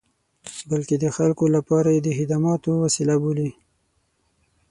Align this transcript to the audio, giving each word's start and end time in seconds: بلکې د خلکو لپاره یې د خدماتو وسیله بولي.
بلکې 0.69 0.95
د 0.99 1.05
خلکو 1.15 1.45
لپاره 1.55 1.89
یې 1.95 2.01
د 2.03 2.09
خدماتو 2.17 2.71
وسیله 2.83 3.15
بولي. 3.23 3.49